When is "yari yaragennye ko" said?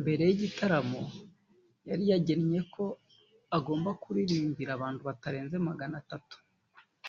1.88-2.84